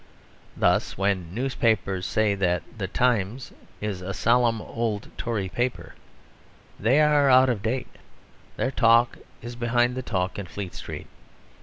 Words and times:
Thus 0.57 0.97
when 0.97 1.31
newspapers 1.31 2.07
say 2.07 2.33
that 2.33 2.63
the 2.75 2.87
Times 2.87 3.51
is 3.81 4.01
a 4.01 4.15
solemn 4.15 4.59
old 4.59 5.11
Tory 5.15 5.47
paper, 5.47 5.93
they 6.79 6.99
are 6.99 7.29
out 7.29 7.49
of 7.49 7.61
date; 7.61 7.99
their 8.57 8.71
talk 8.71 9.19
is 9.43 9.55
behind 9.55 9.93
the 9.93 10.01
talk 10.01 10.39
in 10.39 10.47
Fleet 10.47 10.73
Street. 10.73 11.05